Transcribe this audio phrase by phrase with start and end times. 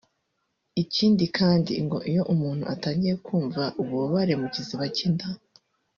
[0.83, 5.27] ikindi kandi ngo iyo umuntu atangiye kumva ububabare mu kiziba cy’inda